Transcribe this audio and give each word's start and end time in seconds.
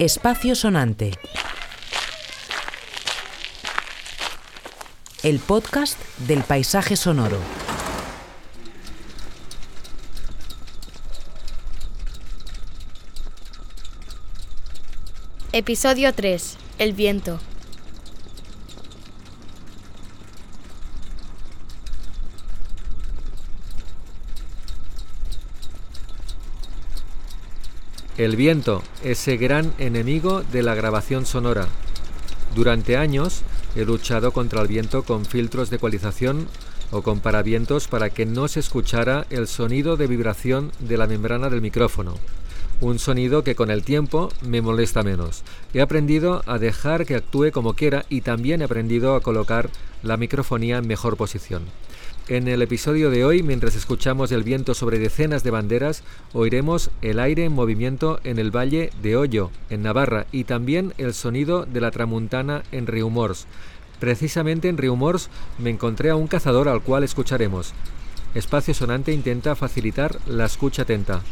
Espacio 0.00 0.56
Sonante. 0.56 1.12
El 5.22 5.38
podcast 5.38 5.96
del 6.18 6.42
paisaje 6.42 6.96
sonoro. 6.96 7.38
Episodio 15.52 16.12
3. 16.12 16.56
El 16.80 16.92
viento. 16.94 17.38
El 28.16 28.36
viento, 28.36 28.80
ese 29.02 29.36
gran 29.36 29.74
enemigo 29.78 30.44
de 30.44 30.62
la 30.62 30.76
grabación 30.76 31.26
sonora. 31.26 31.66
Durante 32.54 32.96
años 32.96 33.42
he 33.74 33.84
luchado 33.84 34.30
contra 34.30 34.62
el 34.62 34.68
viento 34.68 35.02
con 35.02 35.24
filtros 35.24 35.68
de 35.68 35.76
ecualización 35.76 36.46
o 36.92 37.02
con 37.02 37.18
paravientos 37.18 37.88
para 37.88 38.10
que 38.10 38.24
no 38.24 38.46
se 38.46 38.60
escuchara 38.60 39.26
el 39.30 39.48
sonido 39.48 39.96
de 39.96 40.06
vibración 40.06 40.70
de 40.78 40.96
la 40.96 41.08
membrana 41.08 41.50
del 41.50 41.60
micrófono. 41.60 42.14
Un 42.80 42.98
sonido 42.98 43.44
que 43.44 43.54
con 43.54 43.70
el 43.70 43.82
tiempo 43.82 44.30
me 44.42 44.60
molesta 44.60 45.02
menos. 45.02 45.42
He 45.72 45.80
aprendido 45.80 46.42
a 46.46 46.58
dejar 46.58 47.06
que 47.06 47.14
actúe 47.14 47.50
como 47.52 47.74
quiera 47.74 48.04
y 48.08 48.20
también 48.20 48.60
he 48.60 48.64
aprendido 48.64 49.14
a 49.14 49.20
colocar 49.20 49.70
la 50.02 50.16
microfonía 50.16 50.78
en 50.78 50.86
mejor 50.86 51.16
posición. 51.16 51.62
En 52.26 52.48
el 52.48 52.62
episodio 52.62 53.10
de 53.10 53.24
hoy, 53.24 53.42
mientras 53.42 53.76
escuchamos 53.76 54.32
el 54.32 54.42
viento 54.42 54.72
sobre 54.74 54.98
decenas 54.98 55.44
de 55.44 55.50
banderas, 55.50 56.02
oiremos 56.32 56.90
el 57.02 57.20
aire 57.20 57.44
en 57.44 57.52
movimiento 57.52 58.18
en 58.24 58.38
el 58.38 58.50
valle 58.50 58.90
de 59.02 59.16
Hoyo, 59.16 59.50
en 59.68 59.82
Navarra, 59.82 60.26
y 60.32 60.44
también 60.44 60.94
el 60.96 61.12
sonido 61.12 61.66
de 61.66 61.82
la 61.82 61.90
tramuntana 61.90 62.62
en 62.72 62.86
Riumors. 62.86 63.46
Precisamente 64.00 64.68
en 64.68 64.78
Riumors 64.78 65.28
me 65.58 65.70
encontré 65.70 66.10
a 66.10 66.16
un 66.16 66.26
cazador 66.26 66.68
al 66.68 66.82
cual 66.82 67.04
escucharemos. 67.04 67.74
Espacio 68.34 68.74
Sonante 68.74 69.12
intenta 69.12 69.54
facilitar 69.54 70.18
la 70.26 70.46
escucha 70.46 70.82
atenta. 70.82 71.22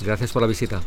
Gracias 0.00 0.32
por 0.32 0.42
la 0.42 0.48
visita. 0.48 0.82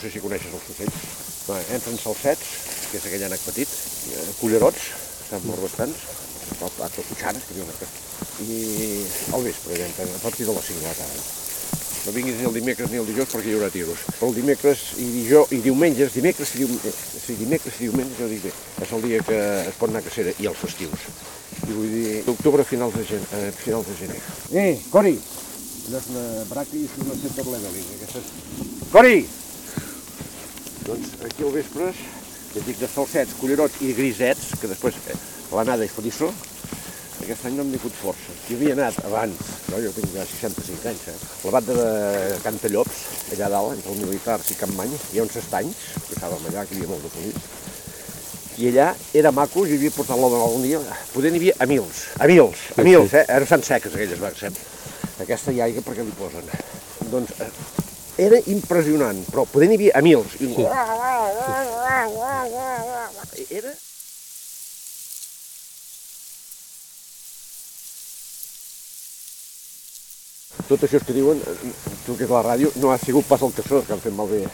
No 0.00 0.08
sé 0.08 0.14
si 0.16 0.20
coneixes 0.24 0.52
els 0.56 0.68
ocells. 0.72 1.00
Va, 1.44 1.58
entren 1.76 1.98
salsets, 2.00 2.52
que 2.88 2.96
és 2.96 3.04
aquell 3.04 3.24
ànec 3.26 3.42
petit, 3.44 3.72
eh, 4.16 4.22
cullerots, 4.38 4.86
estan 5.26 5.42
molt 5.44 5.60
bastants, 5.60 6.06
altres 6.64 7.10
cuixanes, 7.10 7.44
que 7.44 7.56
diuen 7.58 7.74
que... 7.76 7.88
I 8.40 8.60
al 9.36 9.44
vespre, 9.44 9.76
entren, 9.76 10.08
a 10.16 10.22
partir 10.22 10.46
de 10.48 10.54
les 10.56 10.70
5 10.70 10.80
de 10.80 10.86
la 10.86 10.94
tarda. 10.96 11.20
No 12.06 12.14
vinguis 12.16 12.38
ni 12.38 12.46
el 12.48 12.54
dimecres 12.56 12.88
ni 12.88 12.96
el 12.96 13.08
dijous 13.10 13.28
perquè 13.28 13.50
hi 13.50 13.58
haurà 13.58 13.68
tiros. 13.74 14.06
Però 14.14 14.30
el 14.30 14.38
dimecres 14.38 14.84
i, 14.96 15.08
dijous, 15.18 15.52
i 15.52 15.58
diumenges, 15.66 16.14
dimecres 16.16 16.54
i 16.54 16.62
diumenges, 16.62 17.02
sí, 17.26 17.36
dimecres 17.36 17.76
i 17.76 17.90
diumenges, 17.90 18.16
jo 18.22 18.28
dic 18.30 18.46
bé, 18.46 18.52
és 18.86 18.94
el 18.96 19.04
dia 19.04 19.20
que 19.26 19.40
es 19.66 19.76
pot 19.82 19.92
anar 19.92 20.00
a 20.00 20.06
cacera 20.06 20.32
i 20.40 20.48
els 20.48 20.62
festius. 20.62 21.04
I 21.66 21.74
vull 21.74 21.92
dir, 21.92 22.22
d'octubre 22.24 22.64
a 22.64 22.70
finals 22.70 22.96
de, 22.96 23.04
gen, 23.10 23.28
eh, 23.36 23.50
finals 23.60 23.92
de 23.92 23.98
gener. 24.00 24.22
Eh, 24.54 24.72
Cori! 24.94 25.12
Allò 25.90 26.00
és 26.00 26.08
una 26.14 26.24
braqui 26.48 26.86
i 26.86 26.88
una 27.04 27.20
centerleveling, 27.20 27.92
aquestes. 27.98 28.32
Cori! 28.94 29.20
Doncs 30.90 31.10
aquí 31.22 31.44
al 31.46 31.52
vespres, 31.54 31.98
que 32.50 32.60
dic 32.66 32.80
de 32.80 32.88
salsets, 32.90 33.36
cullerots 33.38 33.76
i 33.86 33.92
grisets, 33.94 34.56
que 34.58 34.66
després 34.66 34.96
eh, 35.12 35.14
l'anada 35.54 35.84
és 35.86 35.92
feliçó, 35.94 36.26
aquest 37.20 37.44
any 37.46 37.54
no 37.54 37.66
m'he 37.68 37.78
hagut 37.78 37.94
força. 37.94 38.32
Hi 38.48 38.56
havia 38.56 38.72
anat 38.74 38.96
abans, 39.06 39.52
no? 39.70 39.78
jo 39.84 39.92
tinc 39.94 40.10
ja 40.16 40.24
65 40.26 40.88
anys, 40.90 41.04
eh? 41.12 41.14
la 41.46 41.52
banda 41.54 41.76
de 41.78 42.40
Cantallops, 42.42 43.04
allà 43.36 43.50
dalt, 43.52 43.76
entre 43.76 43.92
els 43.92 44.00
militars 44.02 44.50
i 44.50 44.56
Campmany, 44.58 44.96
hi 45.12 45.20
ha 45.20 45.26
uns 45.28 45.36
estanys, 45.38 45.84
que 46.08 46.16
estàvem 46.16 46.48
allà, 46.50 46.64
que 46.66 46.74
hi 46.74 46.80
havia 46.80 46.90
molt 46.90 47.06
de 47.06 47.12
polits, 47.14 47.46
i 48.58 48.72
allà 48.72 48.88
era 49.20 49.30
maco, 49.36 49.62
jo 49.68 49.78
havia 49.78 49.94
portat 49.94 50.18
l'home 50.18 50.40
algun 50.42 50.64
dia, 50.66 50.80
poder 51.12 51.30
n'hi 51.30 51.44
havia 51.44 51.54
a 51.60 51.68
mils, 51.70 52.00
a 52.18 52.26
mils, 52.32 52.64
a 52.74 52.88
mils, 52.88 53.14
eh? 53.14 53.22
Eren 53.36 53.52
sant 53.52 53.62
seques 53.68 53.94
aquelles, 53.94 54.18
va? 54.18 54.34
Aquesta 55.22 55.54
hi 55.54 55.62
aigua 55.68 55.86
perquè 55.86 56.02
li 56.02 56.18
posen. 56.18 56.50
Doncs 57.14 57.38
eh, 57.46 57.52
era 58.20 58.40
impressionant, 58.52 59.22
però 59.32 59.46
poder 59.48 59.70
n'hi 59.70 59.78
havia 59.78 59.92
a 59.96 60.02
mils. 60.04 60.34
I... 60.40 60.50
Sí. 60.54 60.64
Era... 63.60 63.72
Tot 70.70 70.84
això 70.86 71.00
que 71.02 71.14
diuen, 71.16 71.40
tu 72.04 72.14
que 72.14 72.26
és 72.26 72.30
la 72.30 72.44
ràdio, 72.46 72.70
no 72.78 72.92
ha 72.92 72.98
sigut 73.02 73.26
pas 73.26 73.42
el 73.42 73.56
caçador 73.56 73.82
que 73.86 73.96
han 73.96 74.04
fet 74.04 74.14
malbé 74.14 74.44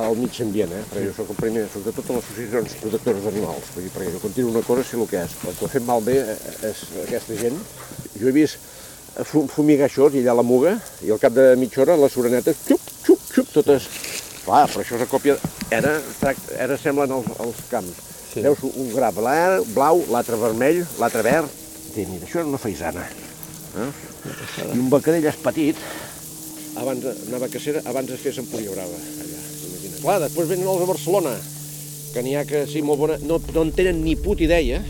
al 0.00 0.16
mig 0.16 0.40
ambient, 0.42 0.72
eh? 0.72 0.82
perquè 0.90 1.04
jo 1.06 1.14
soc 1.14 1.30
el 1.34 1.38
primer, 1.38 1.62
soc 1.70 1.84
de 1.86 1.92
totes 1.94 2.16
les 2.16 2.24
associacions 2.24 2.76
protectores 2.80 3.22
d'animals, 3.26 3.70
perquè 3.76 4.10
jo 4.14 4.22
continuo 4.24 4.50
una 4.54 4.64
cosa, 4.66 4.86
sé 4.86 4.98
el 4.98 5.06
que 5.10 5.20
és. 5.22 5.36
El 5.46 5.56
que 5.58 5.68
ha 5.68 5.72
fet 5.76 5.86
malbé 5.86 6.16
és 6.66 6.82
aquesta 7.04 7.38
gent. 7.38 7.58
Jo 8.16 8.30
he 8.30 8.34
vist 8.34 8.58
fumigar 9.24 9.88
això, 9.88 10.08
i 10.12 10.22
allà 10.22 10.36
la 10.40 10.46
muga, 10.46 10.76
i 11.04 11.10
al 11.10 11.20
cap 11.22 11.34
de 11.36 11.54
mitja 11.60 11.82
hora 11.84 11.98
les 12.00 12.16
orenetes, 12.16 12.60
xup, 12.66 12.92
xup, 13.04 13.26
xup, 13.30 13.52
totes... 13.58 13.88
Clar, 14.40 14.64
però 14.72 14.82
això 14.82 14.96
és 14.96 15.04
a 15.04 15.08
còpia... 15.10 15.36
Era, 15.70 15.92
era 16.56 16.78
semblen 16.80 17.12
els, 17.14 17.26
els 17.44 17.58
camps. 17.70 17.98
Sí. 18.30 18.42
Veus 18.44 18.62
un 18.70 18.92
gra 18.94 19.10
blau, 19.14 19.64
blau 19.74 20.04
l'altre 20.10 20.38
vermell, 20.40 20.84
l'altre 20.98 21.22
verd. 21.26 21.58
I 21.94 22.06
mira, 22.06 22.24
això 22.26 22.40
és 22.40 22.48
una 22.48 22.60
faisana. 22.62 23.04
Eh? 23.80 23.90
I 24.70 24.78
un 24.78 24.88
becadell 24.90 25.26
és 25.30 25.38
petit, 25.42 25.78
abans 26.78 27.06
anava 27.10 27.46
a 27.46 27.52
cacera, 27.52 27.82
abans 27.90 28.10
es 28.14 28.22
fes 28.22 28.38
en 28.38 28.48
Brava, 28.50 28.98
allà. 29.24 29.40
Clar, 30.00 30.18
després 30.22 30.48
venen 30.48 30.68
els 30.70 30.80
de 30.80 30.88
Barcelona, 30.88 31.34
que 32.14 32.22
n'hi 32.24 32.36
ha 32.38 32.44
que 32.48 32.64
sí, 32.70 32.82
molt 32.82 33.00
bona, 33.02 33.18
no, 33.26 33.40
no 33.54 33.64
en 33.66 33.72
tenen 33.76 34.00
ni 34.04 34.16
puta 34.16 34.46
idea, 34.46 34.80